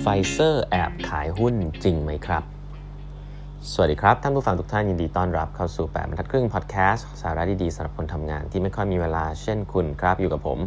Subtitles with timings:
[0.00, 1.54] ไฟเซอร์แอบขายหุ้น
[1.84, 2.42] จริงไหมครับ
[3.72, 10.58] สวัสดีครับ ท่านผู้ฟังทุกท่านยินดีต้อนรับเข้าสู่ 8บรรทัดครึ่งพอดแคสต์สาระดีๆสำหรับคนทำงานที่ไม่ค่อยมีเวลาเช่นคุณครับ อยู่กับผม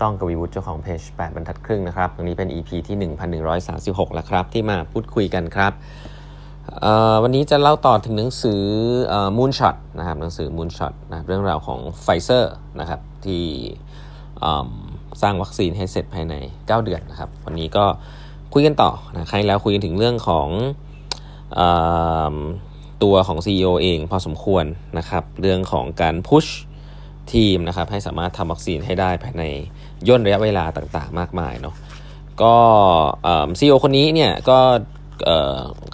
[0.00, 2.96] ต้องกวีวุฒิเจ้าของเพจ8บรรทัดครึ่งนะครับตรงนี้เป็น EP ที่
[3.56, 5.72] 1136 แล้วครับ ที่มาพูดคุยกันครับ
[7.22, 8.62] วันนี้จะเล่าต่อถึงหนังสือ
[9.38, 13.44] Moonshot นะครับหนังสือ Moonshot นะเรื่องราวของไฟเซอร์นะครับที่
[15.22, 17.84] สร้างวัคซีนให้เสร็จภายใน 9 เดือนนะครับ วันนี้ก็
[18.52, 20.48] คุยกันต่อนะครแล้วคุยกันถึงเรื่องของ
[21.58, 21.60] อ
[23.02, 24.64] ตัวของ CEO เองพอสมควร
[24.98, 26.46] นะครับ เรื่องของการพุช
[27.32, 29.44] ทีมนะครับให้สามารถทำวัคซีนให้ได้ภายใน
[30.08, 31.74] ย่นระยะเวลาต่างๆ มากมายเนาะ
[32.42, 32.54] ก็
[33.58, 34.58] ซีอีโอคนนี้เนี่ยก็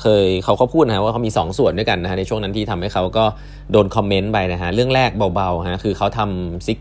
[0.00, 3.24] เคยเขาเขาพูดนะว่าเขามี 2 ส่วนด้วยกันนะฮะในช่วงนั้นที่ทำให้เขาก็
[3.73, 6.78] โดนคอมเมนต์ไปนะฮะเรื่องแรกเบาๆฮะคือเขาทำซิก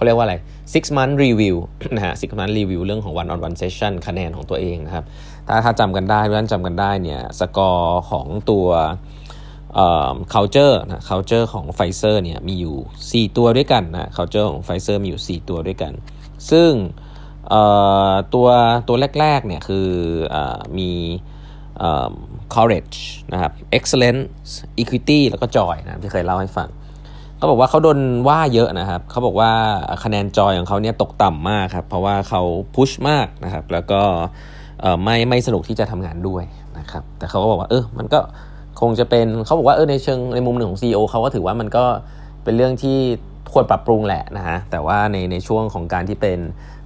[0.00, 0.36] เขาเรียกว่าอะไร
[0.74, 1.56] six month review
[1.96, 5.04] นะฮะ six month review เรื่องของ one on one session คะแนนของตัวเองนะครับ
[5.48, 8.66] ถ้าถ้าจำกันได้เพื่อนจำกันได้เนี่ยสกอร์ของตัว
[9.74, 15.92] เอ่อ culture นะ culture ของ Pfizer เนี่ยมีอยู่ 4 ตัวด้วยกันนะ culture ของ Pfizer มีอยู่ 4 ตัวด้วยกัน
[16.50, 16.70] ซึ่ง
[18.34, 18.48] ตัว
[18.88, 19.88] ตัวแรกๆเนี่ยคือ
[20.34, 20.36] อ
[20.78, 20.90] มี
[22.54, 22.98] courage
[23.32, 24.50] นะครับ excellence
[24.82, 26.70] equity แล้วก็ joy นะที่เคยเล่าให้ฟัง
[27.40, 29.50] เขาบอกว่าเขาโดนว่าเยอะนะครับเขาบอกว่า
[30.04, 32.42] คะแนนจอยของเขาเนี่ยตกต่ำมากครับเพราะว่าเขา
[32.74, 34.00] พุชมากนะครับ แล้วก็
[35.04, 36.44] ไม่ไม่สนุกที่จะทำงานด้วย
[36.78, 38.20] นะครับ แต่เขาก็บอกว่าเออมันก็
[38.80, 41.84] คงจะเป็นเขาบอกว่าเออในเชิงในมุมหนึ่งของ CEO เขาก็ถือว่ามันก็
[42.44, 42.98] เป็นเรื่องที่
[43.52, 46.38] ควรปรับปรุงแหละนะฮะแต่ว่าในในช่วงของการที่เป็น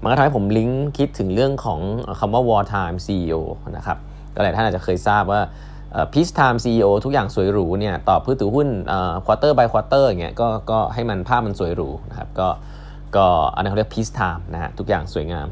[0.03, 1.81] มันก็ทำให้ผมลิงก์คิดถึงเรื่องของ
[2.19, 3.41] คำว่า war time CEO
[3.77, 3.99] นะครับ
[4.35, 5.41] ก็หลายท่านอาจจะเคยทราบว่า
[6.13, 8.69] peacetime CEO ทุกอย่างสวยหรูเนี่ยตอบผู้ถือหุ้น
[9.25, 12.49] quarter by quarter อย่างเงี้ยก็ก็ให้มันภาพมันสวยหรูนะครับก็
[13.17, 15.49] ก็อันนั้นเขาเรียก peacetime นะฮะทุกอย่างสวยงาม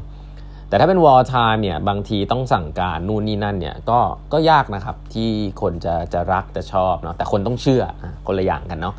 [0.69, 3.99] แต่ถ้าเป็น wartime เนี่ยบางทีต้องสั่งการนู่นนี่นั่นเนี่ยก็
[4.33, 5.29] ก็ยากนะครับที่
[5.61, 7.83] คนจะจะรักจะชอบเนาะแต่คนต้องเชื่อ
[8.27, 8.95] คนละอย่างกันเนาะ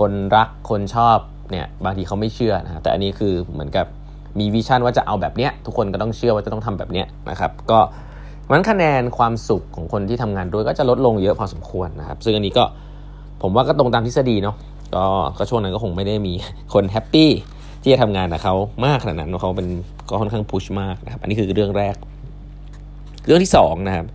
[0.00, 1.18] คนรักคนชอบ
[1.50, 3.86] เนี่ยบางทีเขาไม่เชื่อนะแต่อันนี้คือเหมือนกับ
[4.38, 7.78] มี vision ว่าจะเอาแบบเนี้ยทุกคนก็ต้องเชื่อว่าจะต้องทำแบบเนี้ยนะครับก็
[8.50, 12.64] มันคะแนนความสุขของคนที่ทำงานด้วยก็จะลดลงเยอะพอสมควรนะครับ ซึ่งอันนี้ก็
[13.42, 14.56] ผมว่าก็ตรงตามทฤษฎีเนาะ
[14.94, 15.04] ก็
[15.38, 16.32] ก็ช่วงนั้นก็คงไม่ได้มี
[16.72, 17.30] คนแฮปปี้
[17.82, 19.68] ที่จะทำงานกับเขามากขนาดนั้นเขาเป็น
[20.08, 21.94] ก็ค่อนข้างพุชมากนะครับอันนี้คือเรื่องแรก
[23.26, 24.06] เรื่องที่2นะครับ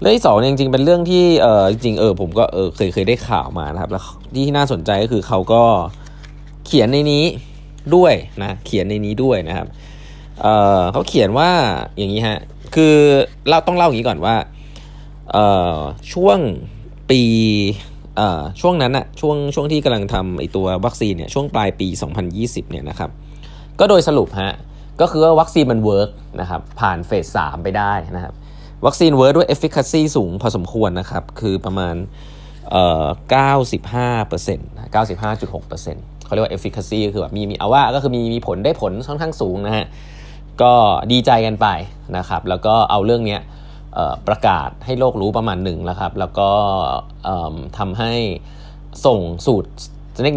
[0.00, 4.02] เรื่องที่สองจริงๆเป็นเรื่องที่เออจริงเออผมก็เออเคยเคยได้ข่าวมานะครับ แล้ว
[4.34, 5.62] ที่น่าสนใจก็คือเขาก็
[6.66, 7.24] เขียนในนี้
[7.94, 9.66] ด้วยนะเขียนในนี้ด้วยนะครับ
[10.42, 10.46] เอ
[10.78, 11.50] อเขาเขียนว่า
[11.98, 12.38] อย่างนี้ฮะ
[12.74, 12.94] คือ
[13.50, 14.34] เราต้องเล่าอย่างนี้ก่อนว่า
[16.12, 16.38] ช่วง
[17.10, 17.22] ปี
[18.60, 21.88] ช่วงนั้นอะช่วงช่วงที่กำลังทำไอตัววัคซีนเนี่ยช่วงปลายปี
[22.30, 23.10] 2020 เนี่ยนะครับ
[23.80, 24.52] ก็โดยสรุปฮะ
[25.00, 28.34] ก็คือว่าวัคซีนมัน work นะครับผ่าน phase 3 ไปได้นะครับ
[28.86, 31.94] วัคซีน work ด้วย efficacy สูงพอสมควรนะครับ คือประมาณ
[32.70, 33.06] เอ่อ
[33.46, 34.68] 95เปอร์เซ็นต์
[35.18, 39.86] 95.6เปอร์เซ็นต์เขาเรียกว่า efficacy ก็คือแบบมีมีเอาว่าก็คือมีมีผลได้ผลค่อนข้างสูงนะฮะ
[40.62, 40.72] ก็
[41.12, 41.68] ดีใจกันไป
[42.16, 43.38] นะครับ แล้วก็เอาเรื่องนี้
[44.28, 46.50] ประกาศให้โลกรู้ประมาณหนึ่งแล้วครับ แล้วก็
[47.78, 48.12] ทำให้
[49.06, 49.70] ส่งสูตร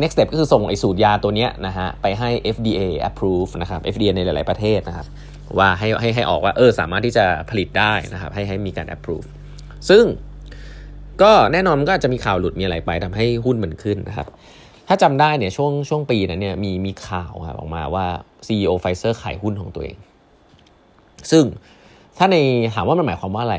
[0.01, 5.07] next step ก็คือส่งไอสูตรยาตัวนี้นะฮะไปให้ FDA approve นะครับ FDA ในหลาย ๆ ประเทศนะครับ
[5.57, 9.27] ว่าให้ให้ให้ออกว่าเออสามารถที่จะผลิตได้นะครับ ให้ให้มีการ approve
[9.89, 10.03] ซึ่ง
[11.21, 14.27] ก็แน่นอนมันก็จะมีข่าวหลุดมีอะไรไปทำให้หุ้นมันขึ้นนะครับ
[14.87, 18.05] ถ้าจำได้เนี่ยช่วงช่วงปีนั้นเนี่ยมีมีข่าวครับออกมาว่า
[18.47, 19.97] CEO Pfizer ขายหุ้นของตัวเอง
[21.31, 21.43] ซึ่ง
[22.17, 22.35] ถ้าใน
[22.73, 23.57] ถามว่ามันหมายความว่าอะไร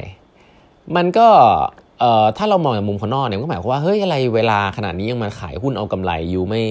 [0.96, 1.28] มันก็
[2.00, 6.62] เอ่อถ้าเรามองจากมุมคนนอกเนี่ยก็หมายความว่าเฮ้ยอะไรเวลาขนาดนี้ยังมาขายหุ้นเอากำไรอยู่ไม่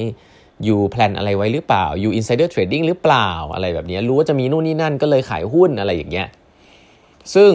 [0.65, 6.27] อยู่ plan อะไรไว้หรือเปล่าอยู่ insider trading หรือเปล่าอะไรแบบนี้รู้ว่าจะมีนู่นนี่นั่นก็เลยขายหุ้นอะไรอย่างเงี้ย
[7.35, 7.51] ซึ่ง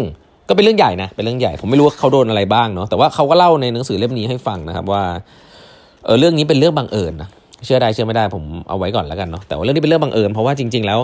[0.48, 5.02] ก็เป็นเรื่องใหญ่นะเป็นเรื่องใหญ่ผมไม่รู้ว่าเขาโดนอะไรบ้างเนาะแต่ว่าเขาก็เล่าในหนังสือเล่มนี้ให้ฟังนะครับว่า
[6.04, 7.28] เออเรื่องนี้เป็นเรื่องบังเอิญนะ
[7.64, 11.00] เชื่อได้เชื่อไม่ได้ผมเอาไว้ก่อนแล้วกันเนาะแต่ว่าเรื่องนี้เป็นเรื่องบังเอิญเพราะว่าจริง ๆ แล้ว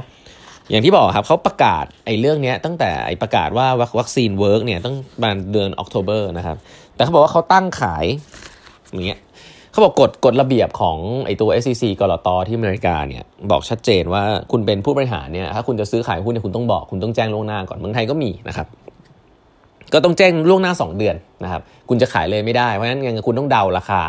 [0.71, 3.67] อย่างที่บอกครับเขาประกาศไอ้เรื่องนี้ตั้งแต่ไอ้ประกาศว่า
[3.99, 6.57] วัคซีน work เนี่ยตั้งประมาณเดือน October นะครับ
[6.95, 8.05] แต่เขาบอกว่าเขาตั้งขาย
[8.93, 9.21] อย่างเงี้ย
[9.73, 18.67] เขาบอกกฎกฎระเบียบของไอ้ตัว SEC กรตที่อเมริกาเนี่ยบอกชัดเจนว่าคุณเป็นผู้บริหารเนี่ยถ้าคุณจะซื้อขายหุ้นเนี่ยคุณต้องบอกคุณต้องแจ้งล่วงหน้าก่อนเมืองไทยก็มีนะครับ
[19.93, 24.03] ก็ต้องแจ้งล่วงหน้า 2 เดือนนะครับ คุณจะขายเลยไม่ได้ เพราะฉะนั้นงคุณต้องเดาราคา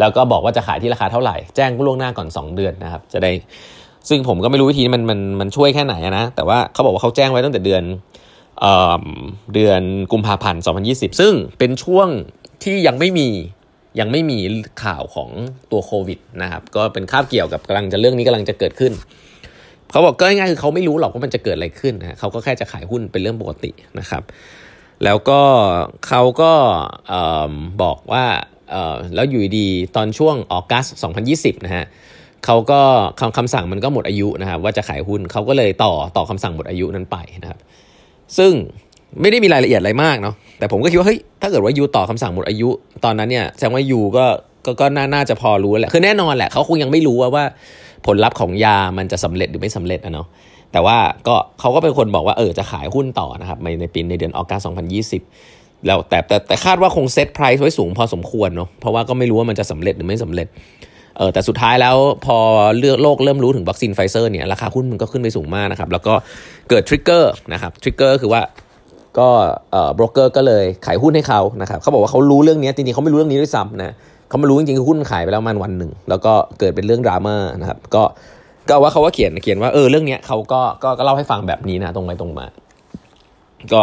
[0.00, 3.30] แล้วก็บอกว่าจะขายที่ราคาเท่าไหร่ แจ้งล่วงหน้าก่อน 2 เดือนนะครับ จะได้
[4.08, 7.82] ซึ่งผมก็ไม่รู้วิธีมันมันมันช่วยแค่ไหนนะ แต่ว่าเขาบอกว่าเขาแจ้งไว้ตั้งแต่เดือน
[8.60, 9.04] เอ่อ
[9.54, 9.82] เดือน
[10.12, 12.08] กุมภาพันธ์ 2020 ซึ่งเป็นช่วง
[12.64, 13.28] ที่ยังไม่มี
[14.00, 14.38] ยังไม่มี
[14.84, 15.30] ข่าวของ
[15.72, 18.92] ตัวโควิดนะครับ ก็เป็นคาบเกี่ยวกับกำลังจะเรื่องนี้กำลังจะเกิดขึ้น
[19.90, 24.22] เขาบอกก็ง่ายๆคือเขาไม่รู้หรอกว่ามันจะเกิดอะไรขึ้นนะเขาก็แค่จะขายหุ้นเป็นเรื่องปกตินะครับ
[25.04, 25.40] แล้วก็
[26.08, 26.52] เขาก็
[27.82, 28.24] บอกว่า
[29.14, 30.84] แล้วอยู่ดีตอนช่วงออกัส
[31.24, 31.84] 2020 นะฮะ
[32.44, 32.80] เขาก็
[33.20, 37.58] คำคำสั่งมันก็หมดอายุนะครับว่าจะขายหุ้นเขาก็เลยต่อต่อคำสั่งหมดอายุนั้นไปนะครับ
[38.38, 38.52] ซึ่ง
[39.20, 42.68] ไม่ได้มีรายละเอียดอะไรมากเนาะแต่ผมก็คิดว่าเฮ้ยถ้าเกิดว่ายูต่อคำสั่งหมดอายุ
[43.04, 44.26] ตอนนั้นเนี่ยแสดงว่ายูก็
[44.66, 47.44] ก็ก็น่าจะพอรู้แหละคือแน่นอนแหละเขาคงยังไม่รู้ว่าว่า
[48.06, 50.26] ผลลัพธ์ของยามันจะสำเร็จหรือไม่สำเร็จนะเนาะ
[50.72, 54.68] แต่ว่าก็เขาก็เป็นคนบอกว่าเออจะขายหุ้นต่อนะครับในในปีในเดือน August
[55.26, 60.46] 2020 แล้วแต่แต่แต่คาดว่าคง set price ไว้สูงพอสมควรเนาะเพราะว่าก็ไม่รู้ว่ามันจะสำเร็จหรือไม่สำเร็จ
[61.18, 61.96] เออแต่สุดท้ายแล้ว
[62.26, 62.36] พอ
[62.78, 66.14] เลือกโลกเริ่มรู้ถึงวัคซีนไฟเซอร์เนี่ยราคาหุ้นมันก็ขึ้นไปสูงมากนะครับแล้วก็
[66.70, 68.42] เกิด trigger นะครับ trigger คือว่า
[69.18, 69.28] ก็
[69.72, 73.94] เอ่อโบรกเกอร์ก็เลยขายหุ้นให้เขานะครับเขาบอกว่าเขารู้เรื่องนี้จริงๆเขาไม่รู้เรื่องนี้ด้วยซ้ำนะ
[74.28, 78.02] เขามารู้จริงๆคือหุ้นขายไปแล้วมันวันหนึ่งแล้วก็เกิดเป็นเรื่องดราม่านะครับก็
[78.70, 82.46] ก็ว่าเขาว่าเขียนเขียนว่าเออเรื่องเนี้ยเขาก็ก็ก็เล่าให้ฟังแบบนี้นะตรงไปตรงมา
[83.72, 83.82] ก็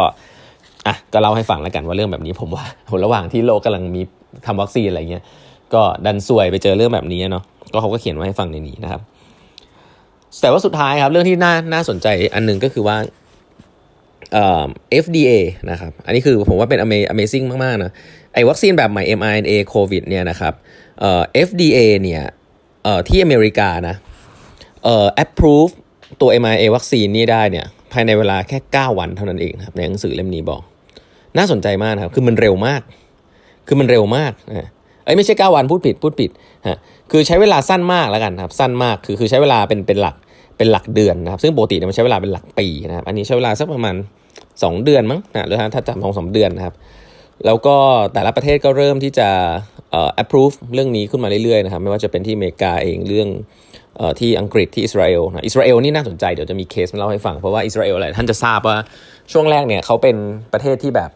[0.87, 2.63] อะก็เล่าให้ฟังแล้วกันว่าเรื่องแบบนี้ผมว่า
[3.05, 4.01] ระหว่างที่โลกกำลังมี
[4.45, 5.23] ทำวัคซีนอะไรเงี้ย
[5.73, 7.43] ก็ดันซวยไปเจอเรื่องแบบนี้เนาะ
[7.73, 9.01] ก็เขาก็เขียนไว้ให้ฟังในนี้นะครับ
[10.41, 12.97] แต่ว่าสุดท้ายครับ เรื่องที่น่าน่าสนใจอันหนึ่งก็คือว่า
[14.33, 14.65] เอ่อ
[15.03, 15.31] FDA
[15.71, 16.79] นะครับ อันนี้คือผมว่าเป็น
[17.13, 17.91] Amazing มาก ๆ นะ
[18.33, 20.53] ไอ้วัคซีนแบบใหม่ mRNA โควิดเนี่ยนะครับ
[20.99, 22.23] เอ่อ FDA เนี่ย
[22.83, 23.95] เอ่อที่อเมริกานะ
[24.83, 25.73] เอ่อ approve
[26.21, 30.61] ตัว mRNA วัคซีนนี้ได้เนี่ยภายในเวลาแค่ 9 วันเท่านั้นเองครับในหนังสือเล่มนี้บอก
[31.37, 32.81] น่าสนใจมากนะครับ คือมันเร็วมาก
[33.67, 34.69] คือมันเร็วมากนะ
[35.03, 36.29] เอ้ยไม่ใช่ 9 วันพูดผิดพูดผิด
[36.67, 36.77] ฮะ
[37.11, 40.15] คือใช้เวลาสั้นมากแล้วกันครับ สั้นมากคือคือใช้เวลาเป็นเป็นหลัก
[40.57, 43.95] เป็นหลักเดือนนะครับ ซึ่งปกติมันใช้เวลาเป็นหลักปีนะครับ อันนี้ใช้เวลาสักประมาณ
[44.39, 46.75] 2 เดือนมั้งนะหรือถ้าจำสองสามเดือนนะครับ
[47.45, 47.75] แล้วก็
[48.13, 49.29] แต่ละประเทศก็เริ่มที่จะ
[49.91, 53.27] เอ่อ approve เรื่องนี้ขึ้นมาเรื่อยๆนะครับ ไม่ว่าจะเป็นที่อเมริกาเองเรื่อง
[54.19, 58.77] ที่อังกฤษที่อิสราเอลนะอิสราเอลนี่น่าสนใจเดี๋ยวจะมีเคสมาเล่าให้ฟัง เพราะว่าอิสราเอลอะไรท่านจะทราบว่า
[59.31, 60.15] ช่วงแรกเนี่ยเขาเป็น
[60.53, 61.09] ประเทศที่แบบ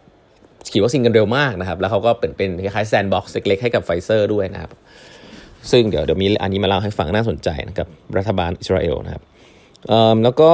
[0.67, 4.71] ฉีดวัคซีนกันเร็วมากนะครับ แล้วเขาก็เป็นเป็นคล้ายๆ sandbox เล็กๆให้กับไฟเซอร์ด้วยนะครับ
[5.71, 7.87] ซึ่งเดี๋ยวเดี๋ยวมีอันนี้มาเล่าให้ฟังน่าสนใจนะครับ
[8.17, 9.23] รัฐบาลอิสราเอลนะครับ
[10.23, 10.51] แล้วก็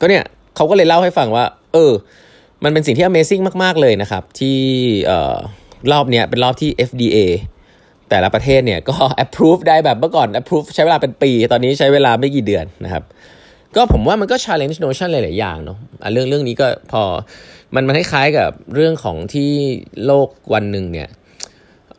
[0.00, 0.24] ก็เนี่ย
[0.56, 1.92] เขาก็เลยเล่าให้ฟังว่า เออ
[2.64, 4.58] มันเป็นสิ่งที่ Amazing มาก ๆ เลยนะครับ ที่
[5.92, 7.18] รอบเนี้ยเป็นรอบที่ FDA
[8.12, 13.04] แต่ละประเทศเนี่ยก็ approve ได้แบบเมื่อก่อน approve ใช้เวลาเป็นปี ตอนนี้ใช้เวลาไม่กี่เดือนนะครับ
[13.76, 15.78] ก็ผมว่ามันก็ challenge notion หลาย ๆ อย่างเนาะ
[16.12, 17.02] เรื่องเรื่องนี้ก็พอ
[17.74, 19.50] มันมันคล้ายๆกับเรื่องของที่
[20.06, 21.08] โลกวันหนึ่งเนี่ย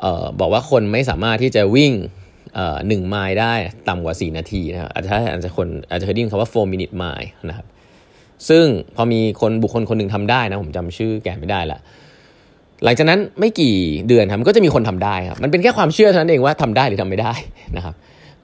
[0.04, 1.94] ออบอกว่าคนไม่สามารถที่จะวิ่ง
[2.88, 3.54] หนึ่งไมล์ได้
[3.88, 7.68] ต่ำกว่า 4 นาทีนะครับอาจจะอาจจะคนอาจจะเคยได้ยินคำว่า4 minute mile นะครับ
[8.50, 11.80] ซึ่งพอมีคนบุคคลคนหนึ่งทำได้นะ ผมจำชื่อแกไม่ได้ละ
[12.84, 13.76] หลังจากนั้นไม่กี่
[14.08, 17.34] เดือนครับก็จะมีคนทำได้ครับมันเป็นแค่ความเชื่อเท่านั้นเองว่าทำได้หรือทำไม่ได้
[17.78, 17.96] นะครับ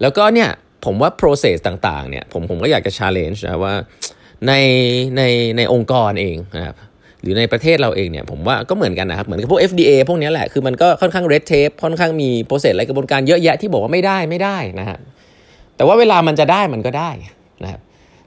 [0.01, 0.49] แล้วก็เนี่ย
[0.85, 3.73] ผมว่า process ต่างๆเนี่ยผมผมก็อยากจะ challenge นะว่า
[4.47, 4.53] ใน
[5.17, 5.21] ใน
[5.57, 6.75] ในองค์กรเองนะครับ
[7.21, 14.97] หรือในประเทศเราเองเนี่ยผมว่าก็เหมือนกันนะครับเหมือนกับพวก FDA พวกนี้แหละคือมันก็ค่อนข้าง red tape ค่อนข้างมีโปรเซสอะไรกระบวนการเยอะแยะที่บอกว่าไม่ได้ไม่ได้นะฮะ
[15.75, 17.09] แต่ว่าเวลามันจะได้มันก็ได้
[17.63, 17.81] นะครับ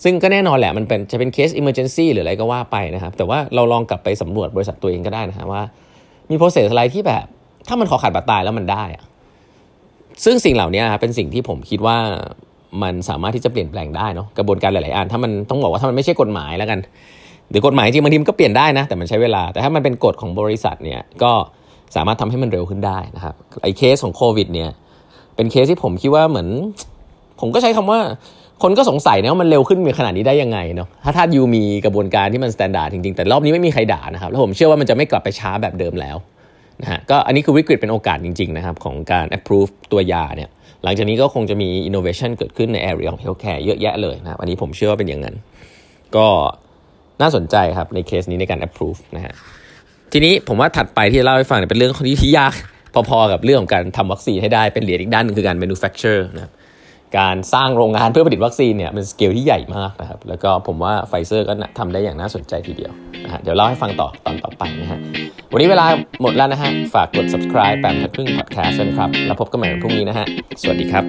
[0.05, 5.62] ซึ่งก็แน่นอนแหละมันเป็นจะเป็นเคส emergency หรืออะไรก็ว่าไปนะครับ แต่ว่าเราลองกลับไปสำรวจบริษัทตัวเองก็ได้นะฮะว่า
[6.31, 7.25] มีโปรเซสอะไรที่แบบ
[7.69, 9.05] ถ้ามันขอขาดบาดตายแล้วมันได้อะ
[10.25, 11.97] ซึ่งสิ่งเหล่านี้เป็นสิ่งที่ผมคิดว่า
[12.83, 16.79] มันสามารถที่จะเปลี่ยนแปลงได้เนาะกระบวนการหลาย ๆ อันถ้ามันต้องบอกว่าถ้ามันไม่ใช่กฎหมายแล้วกัน
[17.50, 21.33] หรือกฎหมายจริงบางทีมันก็เปลี่ยนได้นะ แต่มันใช้เวลาแต่ถ้ามันเป็นกฎของบริษัทเนี่ยก็
[21.97, 24.71] สามารถทำให้มันเร็วขึ้นได้นะครับไอ้เคสของโควิดเนี่ย
[25.37, 26.49] เป็นเคสที่ผมคิดว่าเหมือน
[27.41, 28.00] ผมก็ใช้คำว่า
[28.62, 36.16] คนก็สงสัยนะว่ามันเร็วขึ้นมาขนาดนี้ได้ยังไงเนาะถ้าถ้า you มีกระบวนการที่มัน standard จริงๆ แต่รอบนี้ไม่มีใครด่านะครับ แล้วผมเชื่อว่ามันจะไม่กลับไปช้าแบบเดิมแล้ว
[36.83, 40.50] นะฮะก็อันนี้คือวิกฤตเป็นโอกาสจริงๆนะครับของการ approve ตัวยาเนี่ย
[40.85, 45.37] หลังจากนี้ก็คงจะมี innovation เกิดขึ้นใน area ของ healthcare เยอะแยะเลยนะครับอันนี้ผมเชื่อว่าเป็นอย่างนั้น
[46.16, 46.26] ก็
[47.21, 49.33] น่าสนใจครับในเคสนี้ในการ approve นะฮะ
[50.12, 52.52] ทีนี้ผมว่าถัดไปที่จะเล่าให้ฟังเนี่ยเป็นเรื่องที่ที่ยาก
[53.09, 56.52] พอๆกับเรื่องของการทำวัคซีนให้ได้เป็นเหรียญอีกด้านนึงคือการ manufacture นะครับ
[57.19, 62.92] การสร้างโรงงานเพื่อผลิตวัคซีนเนี่ยเป็นสเกลที่ใหญ่มากนะครับ แล้วก็ผมว่าไฟเซอร์ก็ทำได้อย่างน่าสนใจทีเดียว
[63.25, 64.99] นะฮะเดี๋ยวเล่าให้ฟังต่อตอนต่อไปนะฮะ
[65.52, 65.87] วันนี้เวลา
[66.23, 70.26] หมดแล้วนะฮะ ฝากกด subscribe แปดบรรทัดครึ่ง podcast นะครับ แล้วพบกันใหม่วันพรุ่งนี้นะฮะ
[70.62, 71.04] สวัสดีครับ